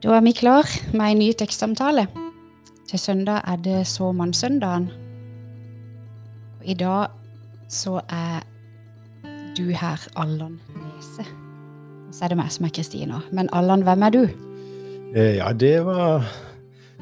[0.00, 0.64] Da er vi klar
[0.96, 2.06] med en ny tekstsamtale.
[2.88, 4.88] Til søndag er det såmannssøndagen.
[6.64, 7.12] I dag
[7.68, 8.40] så er
[9.56, 11.26] du her, Allan Nese.
[12.08, 13.20] Og så er det meg som er Kristina.
[13.32, 14.22] Men Allan, hvem er du?
[15.14, 16.24] Eh, Ja, det var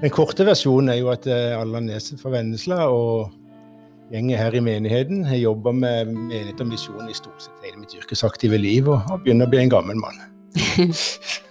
[0.00, 3.32] Den korte versjonen er jo at eh, Allan Nese fra Vennesla og
[4.12, 7.94] gjengen her i menigheten har jobba med menighet og misjon i stort sett hele mitt
[7.98, 10.22] yrkesaktive liv, og begynner å bli en gammel mann.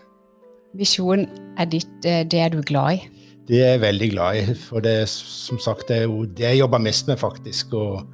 [0.77, 1.25] Visjon
[1.57, 3.23] er ditt, eh, det er du glad i.
[3.47, 6.45] Det er jeg veldig glad i, for det er som sagt det er jo det
[6.49, 7.73] jeg jobber mest med, faktisk.
[7.73, 8.07] Og,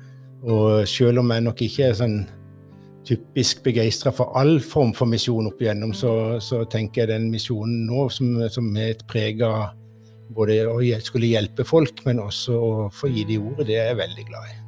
[0.44, 2.17] og selv om jeg nok ikke er sånn
[3.03, 7.88] typisk begeistra for all form for misjon opp igjennom, så, så tenker jeg den misjonen
[7.89, 9.73] nå som, som er et preg av
[10.34, 14.00] både å skulle hjelpe folk, men også å få gi de ordet, det er jeg
[14.00, 14.59] veldig glad i.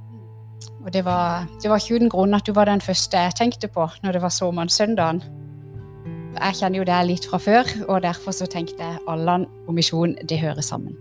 [0.85, 3.69] Og det var, det var ikke uten grunn at du var den første jeg tenkte
[3.71, 5.23] på når det var såmannssøndagen.
[6.35, 10.15] Jeg kjenner jo deg litt fra før, og derfor så tenkte jeg Allan og misjon,
[10.27, 10.95] det hører sammen.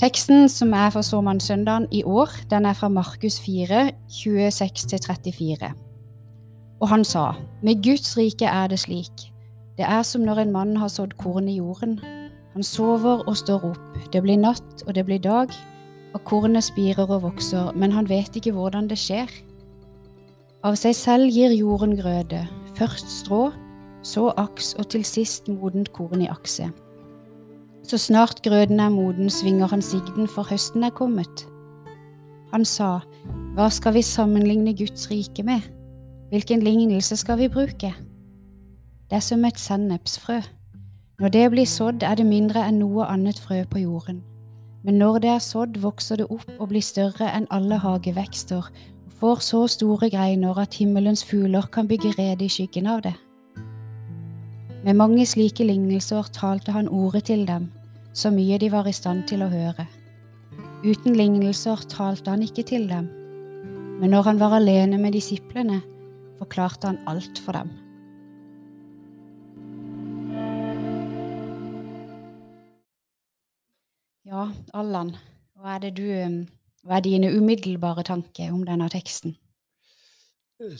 [0.00, 5.72] Teksten som er for såmannssøndagen i år, den er fra Markus 4, 26-34.
[6.80, 9.26] Og han sa, med Guds rike er det slik.
[9.76, 11.98] Det er som når en mann har sådd korn i jorden.
[12.54, 13.98] Han sover og står opp.
[14.12, 15.52] Det blir natt, og det blir dag,
[16.14, 19.28] og kornet spirer og vokser, men han vet ikke hvordan det skjer.
[20.64, 23.50] Av seg selv gir jorden grøde, først strå,
[24.02, 26.70] så aks og til sist modent korn i akset.
[27.82, 31.46] Så snart grøden er moden, svinger han sigden, for høsten er kommet.
[32.52, 33.00] Han sa,
[33.54, 35.60] Hva skal vi sammenligne Guds rike med?
[36.30, 37.94] Hvilken lignelse skal vi bruke?
[39.10, 40.40] Det er som et sennepsfrø.
[41.20, 44.22] Når det blir sådd, er det mindre enn noe annet frø på jorden.
[44.84, 48.70] Men når det er sådd, vokser det opp og blir større enn alle hagevekster,
[49.06, 53.14] og får så store greiner at himmelens fugler kan bygge rede i skyggen av det.
[54.80, 57.66] Med mange slike lignelser talte han ordet til dem,
[58.16, 59.84] så mye de var i stand til å høre.
[60.80, 63.10] Uten lignelser talte han ikke til dem,
[64.00, 65.82] men når han var alene med disiplene,
[66.40, 67.74] forklarte han alt for dem.
[74.24, 75.12] Ja, Allan,
[75.60, 76.40] hva er du um,
[76.80, 79.34] Hva er dine umiddelbare tanker om denne teksten?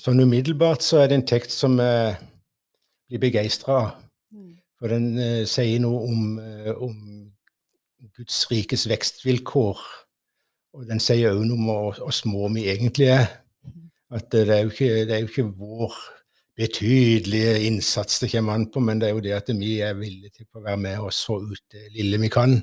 [0.01, 2.15] Sånn umiddelbart så er det en tekst som jeg
[3.11, 3.91] blir begeistra av.
[4.81, 6.95] For den eh, sier noe om, eh, om
[8.17, 9.83] Guds rikes vekstvilkår.
[10.79, 13.27] Og den sier òg noe om hvor små vi egentlig er.
[14.11, 15.99] At det er ikke, det er jo ikke vår
[16.61, 20.33] betydelige innsats det kommer an på, men det er jo det at vi er villige
[20.35, 22.57] til å være med og så ut det lille vi kan.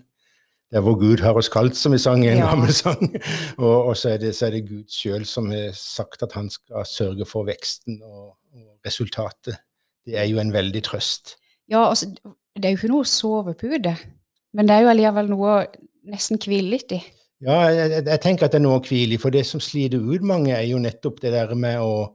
[0.68, 2.50] Det er hvor Gud har oss kalt, som vi sang i en Ja.
[2.52, 3.00] gammel sang.
[3.58, 6.50] Og, og så, er det, så er det Gud sjøl som har sagt at han
[6.52, 9.56] skal sørge for veksten og, og resultatet.
[10.08, 11.36] Det er jo en veldig trøst.
[11.68, 12.08] Ja, altså,
[12.56, 13.94] det er jo ikke noe sovepute,
[14.56, 15.66] men det er jo allikevel noe å
[16.08, 17.02] nesten hvile litt i.
[17.44, 19.60] Ja, jeg, jeg- jeg tenker at det er noe å hvile i, for det som
[19.62, 22.08] sliter ut mange, er jo nettopp det der med å,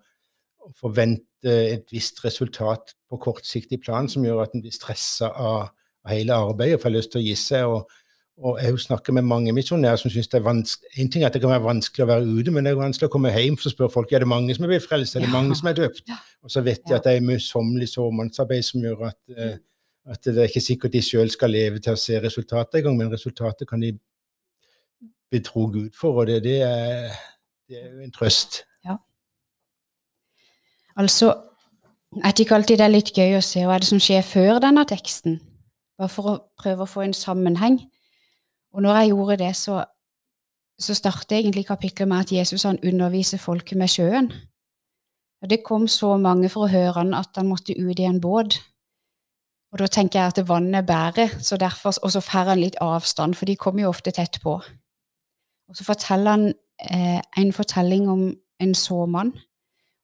[0.64, 5.69] å forvente et visst resultat på kortsiktig plan, som gjør at en blir stressa av,
[6.02, 7.66] av hele arbeidet og får lyst til å gi seg.
[7.66, 7.86] og
[8.42, 11.36] og jeg snakker med mange misjonærer som syns det er vanskelig En ting er at
[11.36, 13.58] det kan være vanskelig å være ute, men det er vanskelig å komme hjem.
[13.58, 15.34] Så spør folk er det mange som er blitt frelst, er det Ja.
[15.36, 16.03] mange som er døpt.
[16.08, 16.19] Ja.
[16.42, 19.56] Og så vet de at det er møysommelig såmannsarbeid som gjør at, eh,
[20.10, 23.12] at det er ikke sikkert de sjøl skal leve til å se resultatet engang, men
[23.12, 23.98] resultatet kan de
[25.31, 27.14] betro Gud for, og det, det, er,
[27.69, 28.64] det er jo en trøst.
[30.97, 31.32] Altså,
[32.16, 34.25] jeg det ikke alltid det er litt gøy å se hva er det som skjer
[34.26, 35.38] før denne teksten,
[35.97, 37.78] bare for å prøve å få en sammenheng.
[38.72, 39.84] Og når jeg gjorde det, så,
[40.81, 44.33] så startet egentlig kapitlet med at Jesus han underviser folket med sjøen.
[45.43, 48.21] Og det kom så mange for å høre han at han måtte ut i en
[48.22, 48.61] båt.
[49.72, 53.34] Og da tenker jeg at vannet bærer, så derfor, og så får han litt avstand,
[53.34, 54.59] for de kommer jo ofte tett på.
[55.69, 56.44] Og så forteller han
[56.91, 58.27] eh, en fortelling om
[58.61, 59.32] en såmann,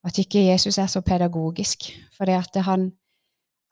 [0.04, 1.90] at ikke Jesus er så pedagogisk.
[2.16, 2.90] For det at han,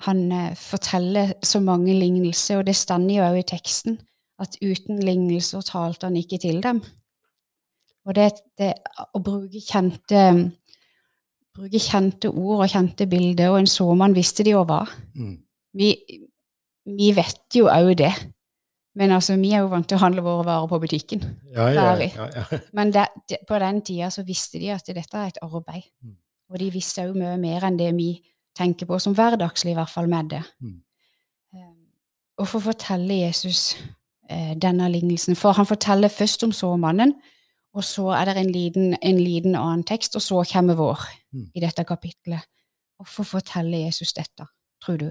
[0.05, 3.99] han eh, forteller så mange lignelser, og det står jo òg i teksten,
[4.43, 6.83] at uten lignelser talte han ikke til dem.
[8.06, 8.71] Og det, det
[9.17, 10.23] å bruke kjente,
[11.56, 14.85] bruke kjente ord og kjente bilder, og en såmann visste de jo hva.
[15.17, 15.37] Mm.
[15.77, 15.91] Vi,
[16.97, 18.12] vi vet jo òg det.
[18.97, 21.25] Men altså, vi er jo vant til å handle våre varer på butikken.
[21.53, 22.47] Ja, ja, ja.
[22.77, 25.85] Men det, det, på den tida så visste de at dette er et arbeid.
[26.00, 26.15] Mm.
[26.53, 28.15] Og de visste òg mye mer enn det vi
[28.56, 30.41] tenker på som hverdagslig, i hvert fall med det.
[30.65, 30.79] Mm.
[31.59, 31.73] Eh,
[32.41, 33.75] Og for å fortelle Jesus
[34.28, 37.12] denne lignelsen For han forteller først om såmannen,
[37.76, 41.05] og så er det en liten, en liten annen tekst, og så kommer vår
[41.37, 41.50] Mm.
[41.55, 42.49] i dette kapitlet.
[42.96, 44.49] Hvorfor forteller Jesus dette,
[44.82, 45.11] tror du?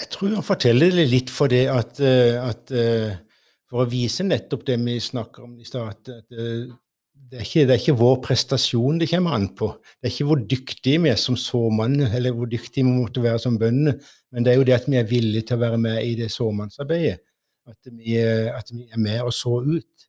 [0.00, 3.18] Jeg tror han forteller det litt for det at, eh, at eh,
[3.70, 6.46] For å vise nettopp det vi snakker om i stad, at det,
[7.14, 9.68] det, er ikke, det, er ikke, vår prestasjon det kommer an på.
[9.94, 13.38] Det er ikke hvor dyktige vi er som såmann, eller hvor dyktige vi måtte være
[13.38, 14.00] som bønder,
[14.34, 16.32] men det er jo det at vi er villige til å være med i det
[16.34, 17.22] såmannsarbeidet.
[17.70, 20.06] At vi, at vi er med og så ut.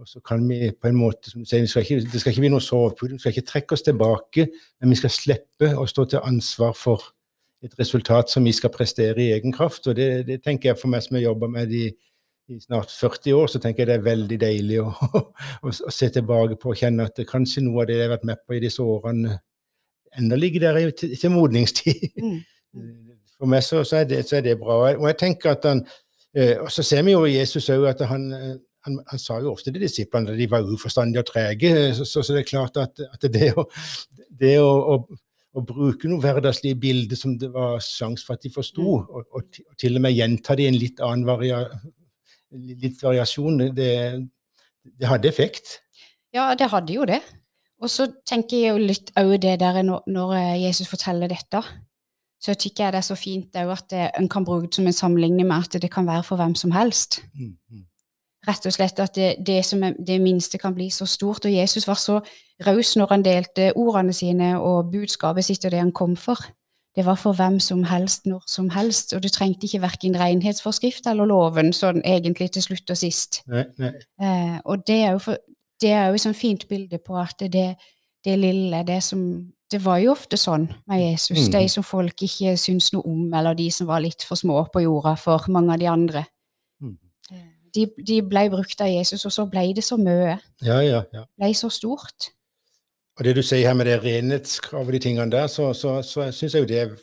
[0.00, 2.44] Og så kan vi på en måte, som du sier, skal ikke, Det skal ikke
[2.46, 4.46] bli noe sovepute, vi skal ikke trekke oss tilbake,
[4.80, 7.10] men vi skal slippe å stå til ansvar for
[7.60, 9.90] et resultat som vi skal prestere i egen kraft.
[9.90, 11.90] Og det, det tenker jeg for meg som har jobba med det
[12.50, 14.88] i snart 40 år, så tenker jeg det er veldig deilig å,
[15.20, 18.28] å, å, se tilbake på og kjenne at kanskje noe av det jeg har vært
[18.32, 19.36] med på i disse årene,
[20.18, 22.08] ennå ligger der til, til modningstid.
[22.16, 22.40] Mm.
[23.40, 24.82] For meg så, så, er det, så, er det, bra.
[24.90, 25.78] Og jeg tenker at eh,
[26.34, 28.28] og Så ser vi jo Jesus òg at han
[28.86, 31.72] han, han, sa jo ofte til disiplene at de var uforstandige og trege.
[31.96, 33.66] Så, så, så, det er klart at, at det, å,
[34.40, 34.98] det å, å,
[35.52, 39.10] å, bruke noe hverdagslige bilder som det var sjanse for at de forsto, mm.
[39.10, 41.60] og, og, og, til og med gjenta det i en litt annen varia,
[42.50, 43.92] litt variasjon, det,
[44.86, 45.78] det, hadde effekt.
[46.34, 47.20] Ja, det hadde jo det.
[47.80, 51.62] Og så tenker jeg jo litt òg det der når, når, Jesus forteller dette.
[52.40, 55.46] Så tykker jeg det er så fint at en kan bruke det som en sammenligning
[55.46, 57.20] med at det kan være for hvem som helst.
[57.34, 57.84] Mm, mm
[58.48, 61.44] rett og slett at det, det, som er, det minste kan bli så stort.
[61.44, 62.20] Og Jesus var så
[62.66, 66.40] raus når han delte ordene sine og budskapet sitt og det han kom for.
[66.96, 71.06] Det var for hvem som helst, når som helst, og du trengte ikke verken renhetsforskrift
[71.06, 73.44] eller loven sånn egentlig til slutt og sist.
[73.46, 73.92] Nei, nei.
[74.18, 75.38] Eh, og det er jo for,
[75.80, 77.68] det er jo et sånt fint bilde på at det,
[78.26, 79.22] det lille, det som
[79.70, 81.46] Det var jo ofte sånn med Jesus.
[81.46, 81.52] Mm.
[81.54, 84.82] De som folk ikke syntes noe om, eller de som var litt for små på
[84.82, 86.24] jorda for mange av de andre
[87.74, 90.36] de, de, ble brukt av Jesus, og så ble det så mye.
[90.64, 91.24] Ja, ja, ja.
[91.38, 92.30] Ble så stort.
[93.18, 96.30] Og det du sier her med det renhetskravet og de tingene der, så, så, så
[96.34, 96.96] syns jeg jo det er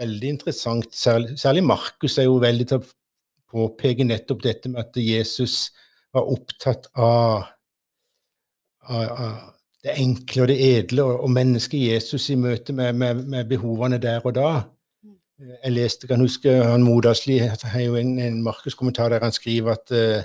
[0.00, 0.90] veldig interessant.
[0.96, 2.92] Særlig, særlig Markus er jo veldig til å
[3.52, 5.70] påpeke nettopp dette med at Jesus
[6.12, 7.48] var opptatt av,
[8.88, 9.36] av, av
[9.82, 13.98] det enkle og det edle og, og mennesket Jesus i møte med, med, med behovene
[14.02, 14.50] der og da.
[15.42, 19.90] Jeg leste, kan huske han Modasli har jo en, en markedskommentar der han skriver at,
[19.90, 20.22] eh,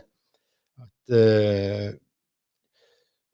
[0.77, 1.87] at, eh,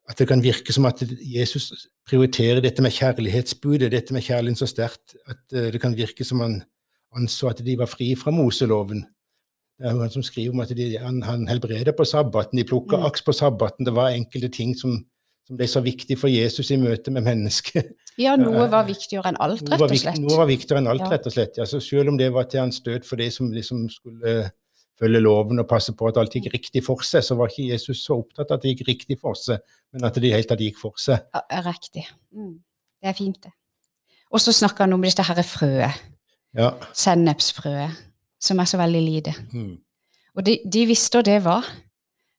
[0.08, 4.70] at, det kan virke som at Jesus prioriterer dette med kjærlighetsbudet, dette med kjærligheten så
[4.70, 6.62] sterkt at eh, det kan virke som han
[7.14, 9.04] anså at de var fri fra Moseloven.
[9.78, 12.64] Det er jo han som skriver om at de, han, han helbreder på sabbaten, de
[12.64, 13.04] plukker mm.
[13.10, 13.84] aks på sabbaten.
[13.84, 15.02] Det var enkelte ting som
[15.44, 17.92] som ble så viktig for Jesus i møte med mennesket.
[18.20, 20.20] Ja, noe var viktigere enn alt, rett og slett.
[20.22, 21.58] Noe var viktigere enn alt, rett og slett.
[21.60, 24.36] Ja, så selv om det var til hans død for de som liksom skulle
[25.00, 28.04] følge loven og passe på at alt gikk riktig for seg, så var ikke Jesus
[28.06, 29.60] så opptatt av at det gikk riktig for seg,
[29.92, 31.26] men at det helt tatt gikk for seg.
[31.34, 32.06] Ja, riktig.
[32.32, 32.56] Mm.
[33.02, 33.52] Det er fint, det.
[34.34, 36.04] Og så snakker han om dette herre frøet.
[36.54, 36.70] Ja.
[36.94, 37.98] Sennepsfrøet,
[38.42, 39.34] som er så veldig lite.
[39.52, 39.74] Mm.
[40.38, 41.66] Og de, de visste hva det var.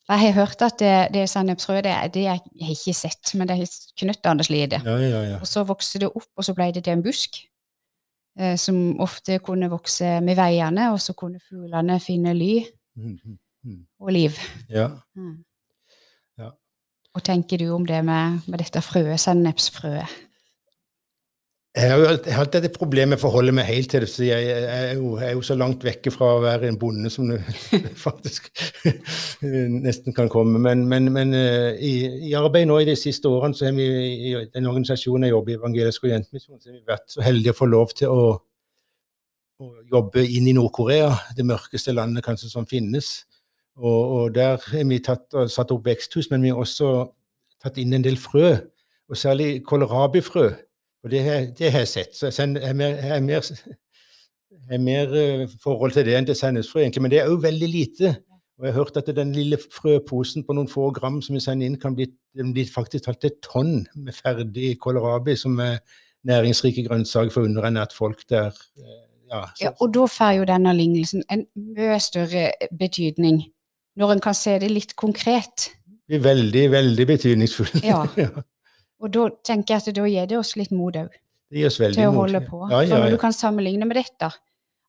[0.05, 3.55] Jeg har hørt at det, det sennepsfrø, det, det har jeg ikke sett, men det
[3.57, 4.81] er knøttende lite.
[4.85, 5.39] Ja, ja, ja.
[5.41, 7.39] Og så vokste det opp, og så ble det til en busk.
[8.35, 12.65] Eh, som ofte kunne vokse med veiene, og så kunne fuglene finne ly
[12.95, 13.81] mm, mm, mm.
[13.99, 14.39] og liv.
[14.69, 14.89] Ja.
[15.15, 15.37] Mm.
[16.37, 16.49] ja.
[17.15, 20.12] Hva tenker du om det med, med dette frøet, sennepsfrøet?
[21.75, 24.08] Jeg har jo hatt dette problemet med å forholde meg helt til det.
[24.08, 27.27] så Jeg er jo, er jo så langt vekke fra å være en bonde som
[27.27, 27.36] du
[28.05, 28.48] faktisk
[29.44, 30.62] nesten kan komme.
[30.63, 33.89] Men, men, men uh, i, i arbeid nå i de siste årene så har vi
[34.32, 37.60] i den organisasjonen jeg jobber i, Evangelisk Orientmisjon, så har vi vært så heldige å
[37.60, 38.29] få lov til å,
[39.60, 43.17] å jobbe inn i Nord-Korea, det mørkeste landet kanskje som finnes.
[43.75, 47.01] Og, og der har vi tatt, satt opp veksthus, men vi har også
[47.60, 48.53] tatt inn en del frø,
[49.12, 50.53] og særlig kålrabifrø
[51.05, 51.21] og det,
[51.59, 52.15] det har jeg sett.
[52.17, 53.50] Så jeg har mer, jeg mer,
[54.71, 57.03] jeg mer uh, forhold til det enn til sennepsfrø, egentlig.
[57.05, 58.15] Men det er òg veldig lite.
[58.57, 61.69] Og jeg har hørt at den lille frøposen på noen få gram som vi sender
[61.69, 62.07] inn, kan bli,
[62.39, 65.77] bli faktisk talt et tonn med ferdig kålrabi, som er
[66.25, 68.55] næringsrike grønnsaker for underernært folk der.
[68.79, 71.45] Eh, ja, ja, og da får jo denne lignelsen en
[71.75, 72.47] mye større
[72.79, 73.43] betydning,
[74.00, 75.69] når en kan se det litt konkret.
[75.85, 77.81] Det blir veldig, veldig betydningsfull.
[77.83, 78.05] Ja.
[79.05, 79.07] ja.
[79.07, 81.13] Og da tenker jeg at da gir det oss litt mot òg.
[81.53, 82.65] Til å holde på.
[82.71, 84.31] Ja, ja, For når du kan sammenligne med dette,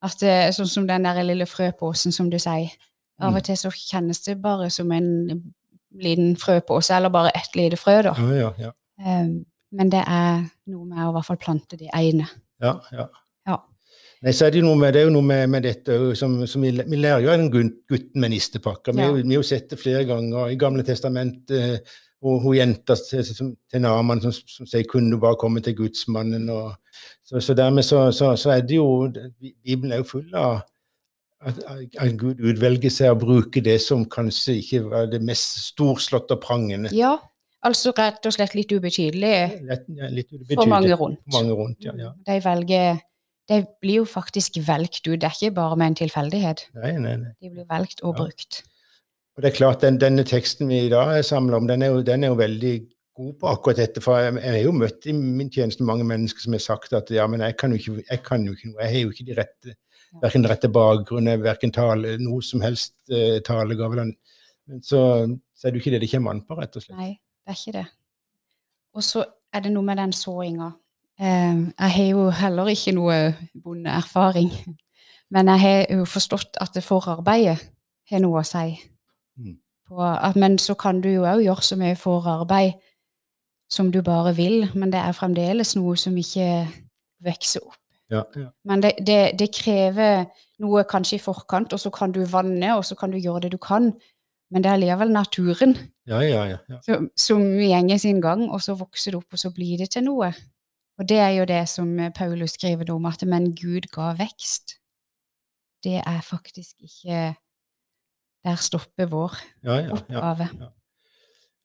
[0.06, 2.73] at eh, sånn som den der lille frøposen som du sier
[3.16, 3.44] Av og mm.
[3.46, 5.06] til så kjennes det bare som en
[5.96, 8.12] liten frøpose, eller bare ett lite frø, da.
[8.37, 9.38] Ja, ja, um,
[9.73, 12.26] men det er noe med å i hvert fall plante de ene.
[12.61, 13.06] Ja, ja.
[13.49, 13.56] ja.
[14.25, 16.75] Nei, så er det, med, det er jo noe med, med dette som, som vi,
[16.76, 17.50] vi, lærer jo av den
[17.88, 18.94] gutten med nistepakka.
[18.96, 21.56] Vi, vi, har jo sett det flere ganger i Gamle testamentet.
[21.56, 21.96] Eh,
[22.26, 23.52] og hun jenta til,
[23.83, 26.50] Naman som, som, sier 'kunne du bare komme til gudsmannen'?
[26.50, 26.75] Og,
[27.25, 30.61] så, så, dermed så, så, så, er det jo Bibelen er jo full av,
[31.40, 31.62] at,
[31.99, 36.42] at Gud utvelger seg å bruke det som kanskje ikke var det mest storslåtte og
[36.42, 36.90] prangende.
[36.97, 37.16] Ja,
[37.62, 39.35] altså rett og slett litt ubetydelig
[39.68, 41.21] Litt, ja, litt for mange rundt.
[41.26, 42.14] For mange rundt, ja, ja.
[42.26, 43.04] De velger
[43.47, 46.64] De blir jo faktisk valgt ut, det er ikke bare med en tilfeldighet.
[46.75, 47.30] Nei, nei, nei.
[47.38, 48.64] De blir valgt og brukt.
[49.37, 51.93] Og det er klart, den, Denne teksten vi i dag er samla om, den er,
[51.93, 52.76] jo, den er jo veldig
[53.16, 54.00] god på akkurat dette.
[54.05, 57.12] For jeg, jeg har jo møtt i min tjeneste mange mennesker som har sagt at
[57.12, 58.81] ja, men jeg kan jo ikke, jeg kan jo ikke noe.
[58.85, 59.76] Jeg har jo ikke de rette,
[60.23, 64.09] verken rette bakgrunnen, verken tale, noe som helst eh, talegave.
[64.09, 65.02] Men så,
[65.52, 66.97] så er det jo ikke det det kommer an på, rett og slett.
[66.97, 67.12] Nei,
[67.45, 67.87] det er ikke det.
[68.97, 70.73] Og så er det noe med den såinga.
[71.21, 73.21] Eh, jeg har jo heller ikke noe
[73.52, 74.52] bondeerfaring.
[75.35, 77.59] Men jeg har jo forstått at det forarbeidet
[78.09, 78.76] har noe å si.
[79.87, 82.75] På at, men så kan du jo òg gjøre så mye forarbeid
[83.71, 86.66] som du bare vil, men det er fremdeles noe som ikke
[87.26, 87.81] vokser opp.
[88.11, 88.50] Ja, ja.
[88.64, 90.28] Men det, det, det krever
[90.62, 93.57] noe kanskje i forkant, og så kan du vanne, og så kan du gjøre det
[93.57, 93.90] du kan.
[94.50, 95.75] Men det er likevel naturen
[96.07, 96.76] ja, ja, ja, ja.
[96.87, 100.07] som, som gjenger sin gang, og så vokser det opp, og så blir det til
[100.07, 100.31] noe.
[100.97, 104.78] Og det er jo det som Paulus skriver om, at men Gud ga vekst.
[105.85, 107.35] Det er faktisk ikke
[108.47, 109.97] Der stopper vår ja, ja, ja.
[109.97, 110.49] oppgave.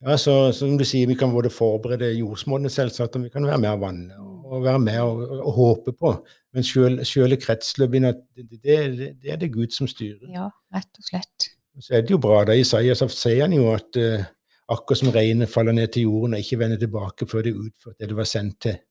[0.01, 3.61] Ja, så som du sier, Vi kan både forberede jordsmonnet, selvsagt, og vi kan være
[3.61, 4.17] med og vanne
[4.51, 6.13] og, være med og, og, og håpe på.
[6.53, 8.01] Men sjøle kretsløpet,
[8.35, 10.25] det, det, det, det er det Gud som styrer.
[10.33, 11.51] Ja, rett og slett.
[11.79, 12.41] Så er det jo bra.
[12.47, 14.25] Da i Isaiah sier han jo at uh,
[14.71, 17.99] akkurat som regnet faller ned til jorden og ikke vender tilbake før det er utført
[17.99, 18.81] det det var sendt til.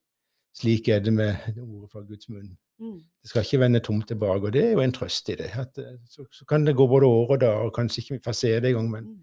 [0.56, 2.56] Slik er det med ordet fra Guds munn.
[2.80, 5.50] Det skal ikke vende tomt tilbake, og det er jo en trøst i det.
[5.60, 8.22] At, eh, så, så kan det gå både år og dager, og kanskje ikke vi
[8.24, 9.18] får se det engang, men Mm.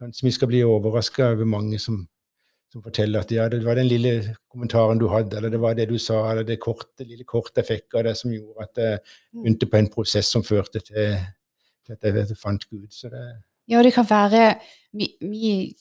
[0.00, 2.08] kanskje vi skal bli overraska over mange som,
[2.72, 5.88] som forteller at ja, det var den lille kommentaren du hadde, eller det var det
[5.88, 8.98] du sa, eller det korte, lille kortet jeg fikk av deg som gjorde at jeg
[9.32, 9.42] Mm.
[9.42, 11.16] begynte på en prosess som førte til,
[11.86, 12.88] til at jeg fant Gud.
[12.90, 14.58] Så det, Ja, det kan være
[14.92, 15.74] Vi, vi,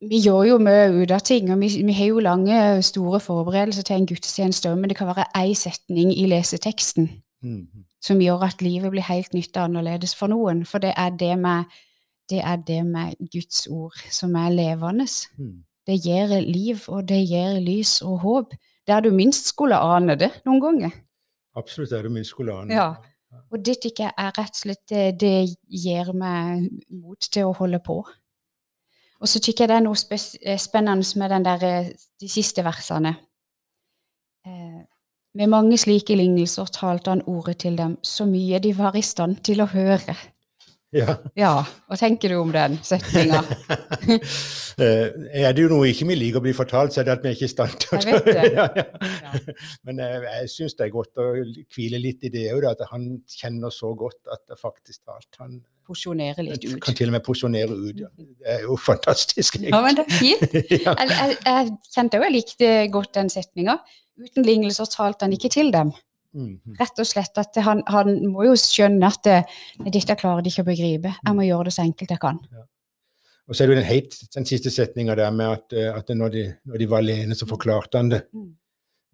[0.00, 3.86] vi gjør jo mye ut av ting, og vi, vi har jo lange, store forberedelser
[3.86, 7.08] til en gudstjeneste, men det kan være én setning i leseteksten
[7.42, 7.64] mm,
[8.04, 10.62] som gjør at livet blir helt nytt og annerledes for noen.
[10.68, 11.66] For det er det med,
[12.30, 15.08] det er det med Guds ord som er levende.
[15.38, 15.56] mm.
[15.88, 18.50] Det gir liv, og det gir lys og håp.
[18.86, 20.90] Der du minst skulle ane det noen ganger.
[21.56, 22.76] Absolutt er skulle ane det.
[22.76, 22.92] Ja.
[23.50, 27.56] Og det tenker jeg er rett og slett det, det gir meg mot til å
[27.56, 28.02] holde på.
[29.20, 33.16] Og så kikker jeg det er noe eh, spennende med der, eh, de siste versene.
[34.46, 34.82] Eh,
[35.34, 39.42] med mange slike lignelser talte han ordet til dem, så mye de var i stand
[39.44, 40.14] til å høre.
[40.96, 41.18] Ja.
[41.36, 41.52] Ja,
[41.84, 43.42] hva tenker du om den setninga?
[44.78, 45.08] Eh,
[45.42, 47.32] er det jo noe ikke vi liker å bli fortalt, så er det at vi
[47.32, 49.40] er ikke i stand til å ja, ja.
[49.88, 51.24] Men eh, jeg syns det er godt å
[51.74, 55.26] hvile litt i det òg, at han kjenner så godt at det faktisk talt.
[55.42, 56.78] Han Porsjonere litt ut.
[56.84, 58.04] kan til og med porsjonere ut.
[58.04, 58.12] Ja.
[58.14, 59.58] Det er jo fantastisk.
[59.66, 60.58] Ja, men det er fint.
[60.86, 60.94] ja.
[60.94, 63.80] Jeg, jeg, jeg kjente jo jeg likte godt den setninga.
[64.22, 65.90] Uten lignelser talte han ikke til dem.
[66.36, 66.74] Mhm.
[66.78, 69.38] Rett og slett at han, han må jo skjønne at det,
[69.94, 71.14] dette klarer de ikke å begripe.
[71.24, 72.40] Jeg må gjøre det så enkelt jeg kan.
[73.48, 76.10] Og så er det jo den, helt, den siste setninga der med at, eh, at
[76.12, 78.26] når, de, når de var alene, så forklarte han det.
[78.36, 78.50] Mm.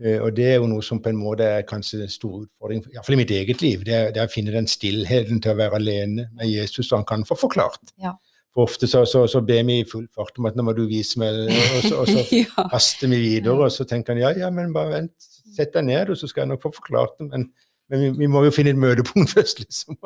[0.02, 2.83] Eh, Og det er jo noe som på en måte er kanskje en stor utfordring,
[2.90, 3.85] iallfall i mitt eget liv.
[3.87, 6.99] Det er, det er å finne den stillheten til å være alene med Jesus, så
[6.99, 7.94] han kan få forklart.
[8.02, 8.16] Ja.
[8.54, 10.85] For ofte så, så, så ber vi i full fart om at nå må du
[10.90, 12.66] vise meg, og så, og så ja.
[12.75, 16.11] haster vi videre, og så tenker han ja, ja, men bare vent, sett deg ned,
[16.11, 17.28] og så skal jeg nok få forklart det.
[17.30, 17.46] Men,
[17.92, 19.99] men vi, vi må jo finne et møtepunkt først, liksom.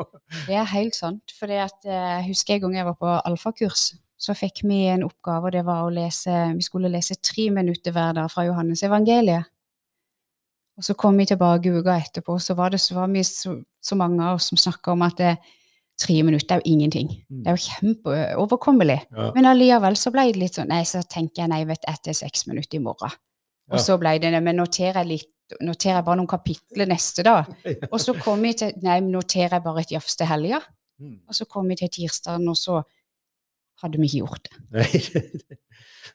[0.47, 1.35] Det er helt sant.
[1.39, 1.71] For jeg
[2.29, 5.85] husker en gang jeg var på alfakurs, så fikk vi en oppgave, og det var
[5.87, 9.47] å lese Vi skulle lese tre minutter hver dag fra Johannes evangeliet.
[10.79, 13.97] Og så kom vi tilbake uka etterpå, så var, det, så var vi så, så
[13.99, 15.33] mange av oss som snakka om at det,
[15.99, 17.09] tre minutter er jo ingenting.
[17.27, 18.99] Det er jo kjempeoverkommelig.
[19.11, 19.31] Ja.
[19.35, 22.15] Men allikevel så ble det litt sånn Nei, så tenker jeg nei, vet du, etter
[22.15, 23.11] seks minutter i morgen.
[23.73, 23.83] Og Ja.
[23.85, 25.29] så ble det det, men noterer jeg litt
[25.65, 27.49] noterer jeg bare noen kapitler neste dag.
[27.93, 30.61] Og så kom jeg til Nei, noterer jeg bare et jafs til helga.
[30.99, 31.21] Mm.
[31.31, 32.83] Og så kom jeg til tirsdagen, og så
[33.83, 35.59] hadde vi ikke gjort det.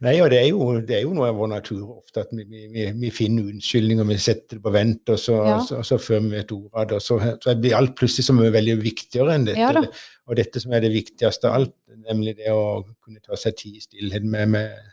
[0.04, 2.44] Nei, og det er, jo, det er jo noe av vår natur ofte at vi,
[2.74, 5.60] vi, vi, finner unnskyldninger, vi setter det på vent, og så, Ja.
[5.64, 8.52] så, så før vi vet ordet av det, så, så blir alt plutselig så mye
[8.52, 9.62] veldig viktigere enn dette.
[9.62, 9.86] Ja det,
[10.28, 11.76] og dette som er det viktigste av alt,
[12.10, 14.92] nemlig det å kunne ta seg tid i stillhet med, med,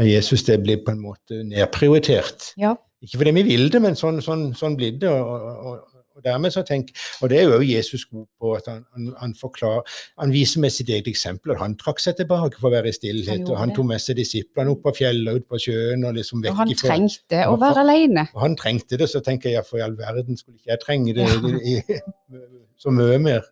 [0.00, 2.52] med Jesus, det blir på en måte nedprioritert.
[2.60, 2.76] Ja.
[3.02, 5.08] Ikke fordi vi vil det, men sånn, sånn, sånn blir det.
[5.08, 5.86] Og, og, og,
[6.20, 6.90] dermed så tenk,
[7.24, 9.86] og det er jo Jesus god på at han, han, han forklarer
[10.20, 12.92] Han viser med sitt eget eksempel at han trakk seg tilbake for å være i
[12.92, 13.46] stillhet.
[13.46, 16.42] Han og Han tok med seg disiplene opp på fjellet, ut på sjøen og liksom
[16.44, 18.26] vekk Og han ifra trengte å være alene.
[18.34, 20.82] og han trengte det, så tenker jeg ja, for i all verden skulle ikke jeg
[20.84, 21.54] trenge det Ja.
[21.56, 23.48] i, i, så mye mer.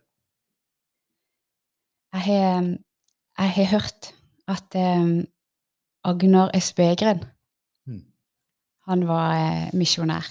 [2.13, 2.69] Jeg har,
[3.39, 4.13] jeg har hørt
[4.49, 5.25] at um,
[6.05, 7.38] Agnar Espegren Mm.
[8.89, 10.27] Han var eh, misjonær.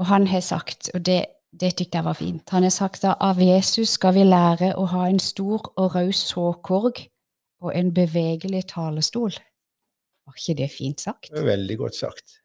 [0.00, 1.20] Og han har sagt, og det,
[1.52, 4.86] det tykte jeg var fint, han har sagt at av Jesus skal vi lære å
[4.90, 7.04] ha en stor og raus såkorg
[7.64, 9.36] og en bevegelig talestol.
[10.24, 11.30] Var ikke det fint sagt?
[11.32, 12.40] Veldig godt sagt.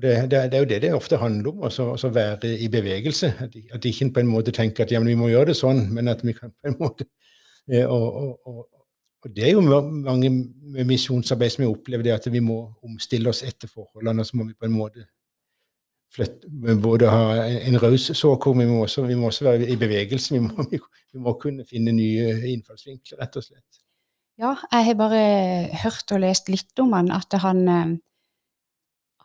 [0.00, 3.34] Det, det, det er jo det det ofte handler om, også, også være i bevegelse.
[3.38, 6.08] At, at ikke på en måte tenker at ja, vi må gjøre det sånn, men
[6.08, 7.04] at vi kan på en måte
[7.68, 8.62] eh, og, og, og,
[9.22, 13.30] og det er jo mange med misjonsarbeid som jeg opplever det at vi må omstille
[13.30, 15.04] oss etter forholdene, og så må vi på en måte
[16.12, 16.48] flytte,
[16.82, 20.34] både ha en, raus såkorn, vi må, også, vi må også være i bevegelse.
[20.34, 20.80] Vi må, vi,
[21.22, 23.82] må kunne finne nye innfallsvinkler, rett og slett.
[24.40, 25.22] Ja, jeg har bare
[25.84, 27.94] hørt og lest litt om han, at han, eh,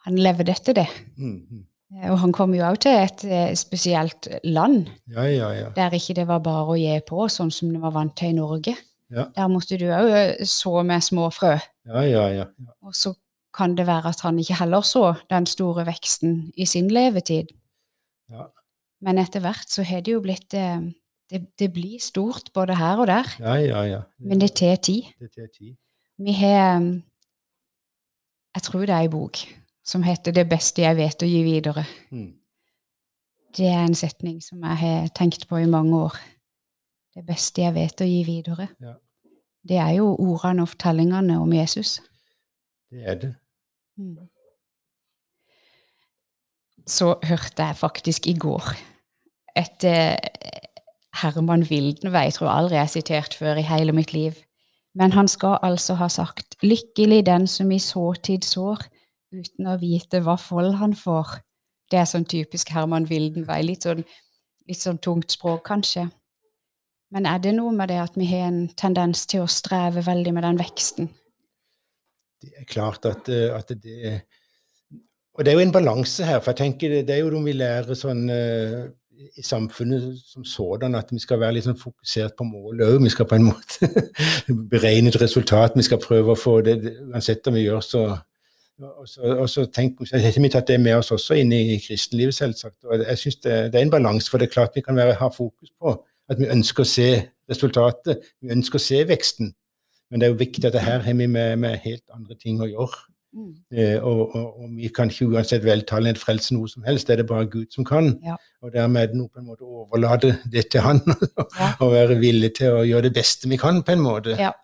[0.06, 0.88] han levde etter det.
[1.18, 1.66] Mm, mm.
[1.96, 5.70] Eh, Og han kom jo også til et eh, spesielt land, Ja, ja, ja.
[5.76, 8.38] der ikke det var bare å gi på, sånn som det var vant til i
[8.38, 8.76] Norge.
[9.10, 9.26] Ja.
[9.36, 11.58] Der måtte du òg så med små frø.
[11.86, 12.46] ja, ja, ja.
[12.46, 12.72] ja.
[12.84, 13.14] Og så
[13.54, 17.48] kan det være at han ikke heller så den store veksten i sin levetid.
[18.30, 18.44] Ja.
[19.02, 20.82] Men etter hvert så har det jo blitt eh,
[21.30, 24.02] det, det blir stort både her og der, Ja, ja, ja.
[24.20, 25.04] men det tar tid.
[25.20, 25.76] det tar tid.
[26.18, 27.02] Vi har eh,
[28.56, 29.38] Jeg tror det er ei bok
[29.86, 31.86] som heter 'Det beste jeg vet å gi videre'.
[32.12, 32.34] Mm.
[33.58, 36.16] Det er en setning som jeg har tenkt på i mange år.
[37.18, 38.68] Det beste jeg vet å gi videre.
[38.84, 38.94] Ja.
[39.68, 41.98] Det er jo ordene og fortellingene om Jesus.
[42.94, 43.32] Det er det.
[43.98, 44.28] Mm.
[46.88, 48.78] Så hørte jeg faktisk i går
[49.58, 50.18] et eh,
[51.22, 54.38] Herman Wildenvey, jeg tror aldri jeg har sitert før i hele mitt liv.
[54.98, 58.86] Men han skal altså ha sagt 'lykkelig den som i såtid sår',
[59.34, 61.42] uten å vite hva fold han får.
[61.92, 63.62] Det er sånn typisk Herman Wildenvei.
[63.64, 64.04] Litt sånn,
[64.68, 66.10] litt sånn tungt språk, kanskje.
[67.12, 70.34] Men er det noe med det at vi har en tendens til å streve veldig
[70.36, 71.10] med den veksten?
[72.42, 74.22] det er klart at, eh, at det
[75.38, 77.54] Og det er jo en balanse her, for jeg tenker det, er jo noe vi
[77.54, 78.88] lærer sånn eh,
[79.38, 83.04] i samfunnet som sådan, at vi skal være litt sånn fokusert på målet òg.
[83.04, 83.90] Vi skal på en måte
[84.74, 85.78] beregne et resultat.
[85.78, 86.80] Vi skal prøve å få det
[87.12, 88.04] uansett om vi gjør så
[88.78, 92.78] og så, og så vi tatt det med oss også inn i kristenlivet, selvsagt.
[92.86, 95.16] Og jeg synes det, det er en balanse, for det er klart vi kan være,
[95.18, 95.96] ha fokus på
[96.30, 97.10] at vi ønsker å se
[97.50, 98.26] resultatet.
[98.44, 99.54] Vi ønsker å se veksten.
[100.12, 102.62] Men det er jo viktig at det her har vi med, med helt andre ting
[102.64, 103.00] å gjøre.
[103.38, 103.50] Mm.
[103.76, 107.18] Eh, og, og, og vi kan ikke uansett veltale en frelse noe som helst, det
[107.18, 108.14] er det bare Gud som kan.
[108.26, 108.38] Ja.
[108.64, 111.04] Og dermed er det noe på en måte å overlate det til Han,
[111.60, 111.74] Ja.
[111.84, 114.38] og være villig til å gjøre det beste vi kan, på en måte.
[114.40, 114.56] Ja.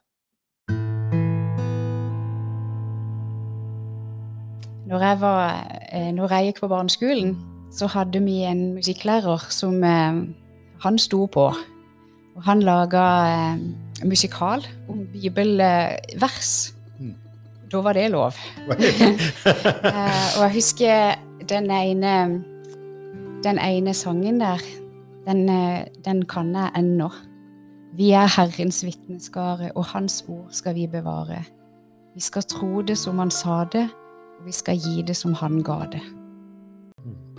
[4.93, 7.36] Når jeg, var, eh, når jeg gikk på barneskolen,
[7.73, 10.23] så hadde vi en musikklærer som eh,
[10.84, 11.48] han sto på.
[12.34, 13.60] Og han laga eh,
[14.06, 16.74] musikal om bibelvers.
[17.00, 17.13] Mm.
[17.72, 18.38] Da var det lov.
[19.93, 21.19] Eh, og jeg husker
[21.50, 22.13] den ene,
[23.43, 24.63] den ene sangen der.
[25.28, 27.10] Den, eh, den kan jeg ennå.
[27.93, 31.43] Vi er Herrens vitneskare, og Hans ord skal vi bevare.
[32.15, 33.86] Vi skal tro det som Han sa det,
[34.39, 36.02] og vi skal gi det som Han ga det.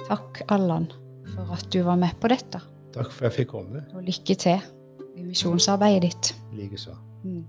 [0.09, 0.87] Takk, Allan,
[1.35, 2.61] for at du var med på dette,
[2.95, 3.85] Takk for at jeg fikk komme.
[3.95, 4.59] og lykke til
[5.17, 6.35] i misjonsarbeidet ditt.
[6.55, 6.95] Likeså.
[7.25, 7.45] Mm.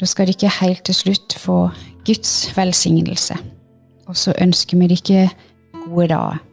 [0.00, 1.68] Da skal dere helt til slutt få
[2.06, 3.34] Guds velsignelse.
[4.06, 5.30] Og så ønsker vi dere
[5.72, 6.47] gode dager.